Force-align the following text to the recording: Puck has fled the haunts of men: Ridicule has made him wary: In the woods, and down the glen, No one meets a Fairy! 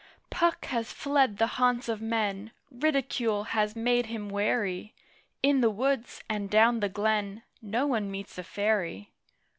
Puck 0.31 0.65
has 0.65 0.91
fled 0.91 1.37
the 1.37 1.45
haunts 1.61 1.87
of 1.87 2.01
men: 2.01 2.49
Ridicule 2.71 3.43
has 3.43 3.75
made 3.75 4.07
him 4.07 4.29
wary: 4.31 4.95
In 5.43 5.61
the 5.61 5.69
woods, 5.69 6.23
and 6.27 6.49
down 6.49 6.79
the 6.79 6.89
glen, 6.89 7.43
No 7.61 7.85
one 7.85 8.09
meets 8.09 8.35
a 8.39 8.43
Fairy! 8.43 9.11